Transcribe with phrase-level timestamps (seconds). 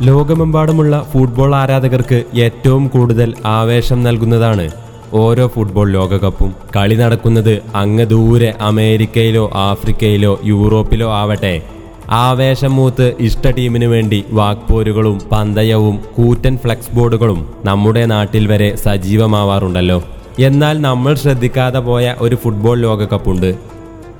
[0.00, 4.70] ലോകമെമ്പാടുമുള്ള ഫുട്ബോൾ ആരാധകർക്ക് ഏറ്റവും കൂടുതൽ ആവേശം നൽകുന്നതാണ്
[5.12, 6.54] ഓരോ ഫുട്ബോൾ ലോകകപ്പും.
[6.76, 11.62] കളി നടക്കുന്നത് അങ്ങ് ദൂരെ അമേരിക്കയിലോ ആഫ്രിക്കയിലോ യൂറോപ്പിലോ ആവട്ടെ.
[12.10, 20.02] ആവേശം മൂത്ത് ഇഷ്ട ടീമിനു വേണ്ടി വാക്പോരുകളും പന്തയവും കൂറ്റൻ ഫ്ലെക്സ് ബോർഡുകളും നമ്മുടെ നാട്ടിൽ വരെ സജീവമാവാറുണ്ടല്ലോ.
[20.38, 23.56] എന്നാൽ നമ്മൾ ശ്രദ്ധിക്കാതെ പോയ ഒരു ഫുട്ബോൾ ലോകകപ്പുണ്ട്.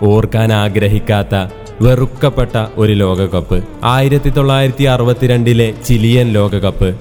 [0.02, 3.65] ഓർക്കാൻ ആഗ്രഹിക്കാത്ത വെറുക്കപ്പെട്ട ഒരു ലോകകപ്പ്.
[3.84, 6.98] ആയിരത്തി തൊള്ളായിരത്തി അറുപത്തിരണ്ടിലെ ചിലിയൻ ലോകകപ്പ്.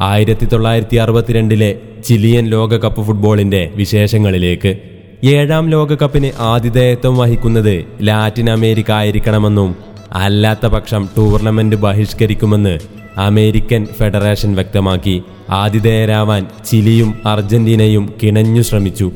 [0.00, 4.78] ആയിരത്തി തൊള്ളായിരത്തി അറുപത്തിരണ്ടിലെ ചിലിയൻ ലോകകപ്പ് ഫുട്ബോളിന്റെ വിശേഷങ്ങളിലേക്ക്.
[5.24, 9.76] ഏഴാം ലോകകപ്പിന് ആതിഥേയത്വം വഹിക്കുന്നത് ലാറ്റിൻ അമേരിക്ക ആയിരിക്കണമെന്നും
[10.12, 12.78] അല്ലാത്ത പക്ഷം ടൂർണമെന്റ് ബഹിഷ്കരിക്കുമെന്ന്
[13.16, 15.22] അമേരിക്കൻ ഫെഡറേഷൻ വ്യക്തമാക്കി.
[15.50, 19.12] ആതിഥേയരാവാൻ ചിലിയും അർജന്റീനയും കിണഞ്ഞു ശ്രമിച്ചു.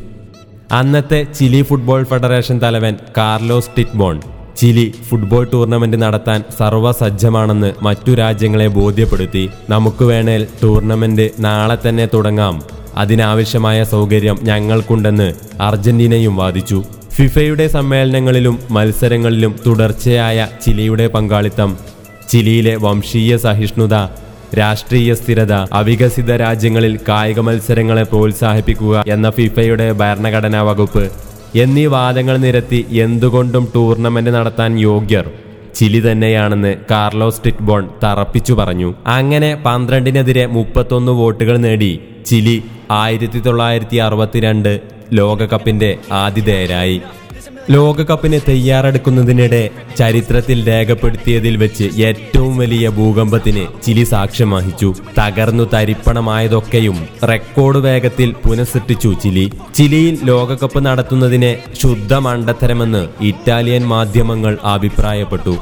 [0.73, 4.21] അന്നത്തെ ചിലി ഫുട്ബോൾ ഫെഡറേഷൻ തലവൻ Carlos Dittborn
[4.59, 9.51] Chile football tournament നടത്താൻ സർവസജ്ജമാണെന്ന് മറ്റു രാജ്യങ്ങളെ ബോധ്യപ്പെടുത്തി.
[9.71, 12.63] നമുക്ക് വേണേൽ ടൂർണമെന്റ് നാളെ തന്നെ തുടങ്ങാം.
[12.97, 16.85] അതിനാവശ്യമായ സൗകര്യം ഞങ്ങൾക്കുണ്ടെന്ന് അർജന്റീനയും വാദിച്ചു.
[17.17, 21.77] ഫിഫയുടെ സമ്മേളനങ്ങളിലും മത്സരങ്ങളിലും തുടർച്ചയായ ചിലിയുടെ പങ്കാളിത്തം.
[22.31, 23.95] ചിലിയിലെ വംശീയ സഹിഷ്ണുത
[24.59, 31.26] രാഷ്ട്രീയ സ്ഥിരത അവികസിത രാജ്യങ്ങളിൽ കായിക മത്സരങ്ങളെ പ്രോത്സാഹിപ്പിക്കുക എന്ന ഫിഫയുടെ ഭരണഘടനാ വകുപ്പ്
[31.63, 35.27] എന്നീ വാദങ്ങൾ നിരത്തി എന്തുകൊണ്ടും ടൂർണമെന്റ് നടത്താൻ യോഗ്യർ.
[35.75, 38.95] ചിലി തന്നെയാണെന്ന് കാർലോസ് ടിറ്റ്ബോൺ തറപ്പിച്ചു പറഞ്ഞു.
[39.07, 41.93] അങ്ങനെ പന്ത്രണ്ടിനെതിരെ മുപ്പത്തൊന്ന് വോട്ടുകൾ നേടി
[42.27, 42.57] ചിലി
[42.91, 44.73] ആയിരത്തി തൊള്ളായിരത്തി അറുപത്തിരണ്ട്
[45.13, 45.91] ലോകകപ്പിന്റെ
[46.23, 46.99] ആതിഥേയരായി.
[47.71, 54.95] ലോകകപ്പിന് തയ്യാറെടുക്കുന്നതിനിടെ ചരിത്രത്തിൽ രേഖപ്പെടുത്തിയതിൽ വെച്ച് ഏറ്റവും വലിയ ഭൂകമ്പത്തിന് ചിലി സാക്ഷ്യം വഹിച്ചു.
[55.19, 59.53] തകർന്നു തരിപ്പണമായതൊക്കെയും റെക്കോർഡ് വേഗത്തിൽ പുനഃസൃഷ്ടിച്ചു ചിലി.
[59.75, 65.57] ചിലിയിൽ ലോകകപ്പ് നടത്തുന്നതിനെ ശുദ്ധ മണ്ടത്തരമെന്ന് ഇറ്റാലിയൻ മാധ്യമങ്ങൾ അഭിപ്രായപ്പെട്ടു.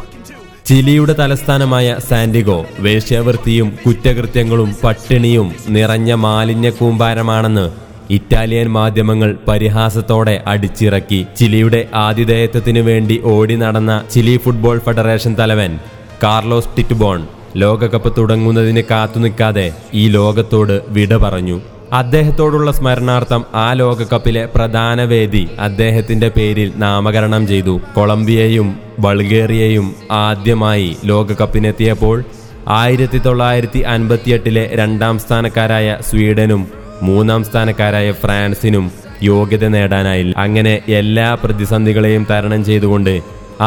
[0.66, 12.80] ചിലിയുടെ തലസ്ഥാനമായ സാന്റിഗോ വേശ്യാവൃത്തിയും കുറ്റകൃത്യങ്ങളും പട്ടിണിയും നിറഞ്ഞ മാലിന്യ കൂമ്പാരമാണെന്ന് ഇറ്റാലിയൻ മാധ്യമങ്ങൾ പരിഹാസത്തോടെ അടിച്ചിറക്കി ചിലിയുടെ ആതിഥേയത്വത്തിനു
[12.80, 15.78] വേണ്ടി ഓടി നടന്ന ചിലി ഫുട്ബോൾ ഫെഡറേഷൻ തലവൻ
[16.22, 17.26] കാർലോസ് ടിറ്റ്ബോൺ
[17.56, 21.60] ലോകകപ്പ് തുടങ്ങുന്നതിന് കാത്തുനിൽക്കാതെ ഈ ലോകത്തോട് വിട പറഞ്ഞു.
[21.92, 27.80] അദ്ദേഹത്തോടുള്ള സ്മരണാർത്ഥം ആ ലോകകപ്പിലെ പ്രധാന വേദി അദ്ദേഹത്തിന്റെ പേരിൽ നാമകരണം ചെയ്തു.
[27.94, 32.24] കൊളംബിയയും ബൾഗേറിയയും ആദ്യമായി ലോകകപ്പിനെത്തിയപ്പോൾ
[32.68, 38.84] ആയിരത്തി തൊള്ളായിരത്തി അൻപത്തിയെട്ടിലെ രണ്ടാം സ്ഥാനക്കാരായ സ്വീഡനും മൂന്നാം സ്ഥാനക്കാരായ ഫ്രാൻസിനും
[39.22, 40.32] യോഗ്യത നേടാനായില്ല.
[40.44, 43.14] അങ്ങനെ എല്ലാ പ്രതിസന്ധികളെയും തരണം ചെയ്തുകൊണ്ട്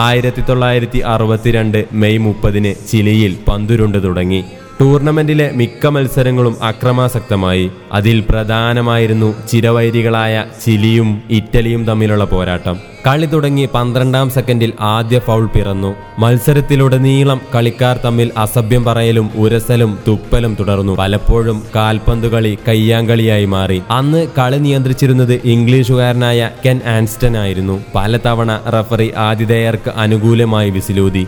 [0.06, 4.42] ആയിരത്തി തൊള്ളായിരത്തി അറുപത്തിരണ്ട് മെയ് മുപ്പതിന് ചിലിയിൽ പന്തുരുണ്ട് തുടങ്ങി.
[4.80, 7.72] ടൂർണമെന്റിലെ മിക്ക മത്സരങ്ങളും അക്രമാസക്തമായി.
[7.92, 12.76] അതിൽ പ്രധാനമായിരുന്നു ചിരവൈരികളായ ചിലിയും ഇറ്റലിയും തമ്മിലുള്ള പോരാട്ടം.
[13.08, 15.96] കളി തുടങ്ങി പന്ത്രണ്ടാം സെക്കൻഡിൽ ആദ്യ ഫൗൾ പിറന്നു.
[16.20, 20.96] മത്സരത്തിലുടനീളം കളിക്കാർ തമ്മിൽ അസഭ്യം പറയലും ഉരസലും തുപ്പലും തുടർന്നു.
[20.96, 23.82] പലപ്പോഴും കാൽപന്ത് കളി കയ്യാങ്കളിയായി മാറി.
[23.90, 31.26] അന്ന് കളി നിയന്ത്രിച്ചിരുന്നത് ഇംഗ്ലീഷുകാരനായ കെൻ ആൻസ്റ്റൺ ആയിരുന്നു പലതവണ റഫറി ആതിഥേയർക്ക് അനുകൂലമായി വിസിലൂതി.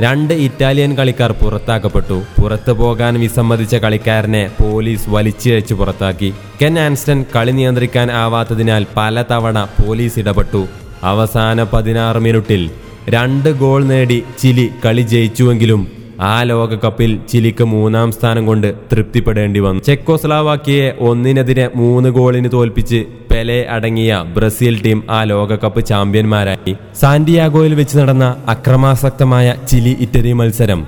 [0.00, 2.22] രണ്ട് ഇറ്റാലിയൻ കളിക്കാർ പുറത്താക്കപ്പെട്ടു.
[2.42, 6.34] പുറത്തു പോകാൻ വിസമ്മതിച്ച കളിക്കാരനെ പോലീസ് വലിച്ചിഴച്ചു പുറത്താക്കി.
[6.62, 10.66] കെൻ ആൻസ്റ്റൺ കളി നിയന്ത്രിക്കാൻ ആവാത്തതിനാൽ പലതവണ പോലീസ് ഇടപെട്ടു.
[11.02, 12.70] അവസാന പതിനാറ് മിനിറ്റിൽ
[13.08, 19.82] രണ്ട് ഗോൾ നേടി ചിലി കളി ജയിച്ചുവെങ്കിലും ആ ലോകകപ്പിൽ ചിലിക്ക് മൂന്നാം സ്ഥാനം കൊണ്ട് തൃപ്തിപ്പെടേണ്ടി വന്നു.
[19.82, 26.76] ചെക്കോസ്ലാവാക്കിയെ ഒന്നിനെതിരെ മൂന്ന് ഗോളിന് തോൽപ്പിച്ച് പെലെ അടങ്ങിയ ബ്രസീൽ ടീം ആ ലോകകപ്പ് ചാമ്പ്യന്മാരായി.
[27.00, 30.80] സാന്റിയാഗോയിൽ വെച്ച് നടന്ന അക്രമാസക്തമായ ചിലി ഇറ്റലി മത്സരം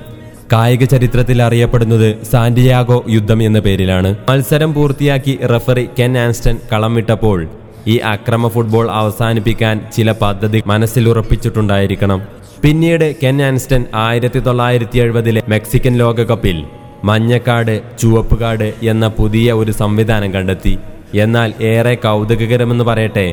[0.52, 4.16] കായിക ചരിത്രത്തിൽ അറിയപ്പെടുന്നത് സാന്റിയാഗോ യുദ്ധം എന്ന പേരിലാണ്.
[4.28, 7.48] മത്സരം പൂർത്തിയാക്കി റഫറി കെൻ ആൻസ്റ്റൺ കളം വിട്ടപ്പോൾ
[7.86, 12.22] ഈ അക്രമ ഫുട്ബോൾ അവസാനിപ്പിക്കാൻ ചില പദ്ധതി മനസ്സിൽ ഉറപ്പിച്ചിട്ടുണ്ടായിരിക്കണം.
[12.62, 16.64] പിന്നീട് കെൻ ആൻസ്റ്റൺ ആയിരത്തി തൊള്ളായിരത്തി എഴുപതിലെ മെക്സിക്കൻ ലോകകപ്പിൽ
[17.04, 20.76] മഞ്ഞക്കാട് ചുവപ്പുകാട് എന്ന പുതിയ ഒരു സംവിധാനം കണ്ടെത്തി.
[21.22, 23.26] എന്നാൽ ഏറെ കൗതുകകരമെന്ന് പറയട്ടെ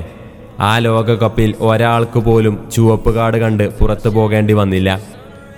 [0.60, 4.90] ആ ലോകകപ്പിൽ ഒരാൾക്ക് പോലും ചുവപ്പ് കാർഡ് കണ്ട് പുറത്തു പോകേണ്ടി വന്നില്ല.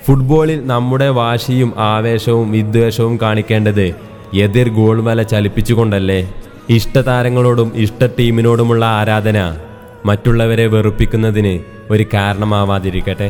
[0.05, 3.87] ഫുട്ബോളിൽ നമ്മുടെ വാശിയും ആവേശവും വിദ്വേഷവും കാണിക്കേണ്ടത്
[4.43, 6.19] എതിർ ഗോൾ വല ചലിപ്പിച്ചുകൊണ്ടല്ലേ?
[6.69, 9.39] ഇഷ്ടതാരങ്ങളോടും ഇഷ്ട ടീമിനോടുമുള്ള ആരാധന
[10.05, 11.53] മറ്റുള്ളവരെ വെറുപ്പിക്കുന്നതിന്
[11.93, 13.29] ഒരു കാരണമാവാതിരിക്കട്ടെ.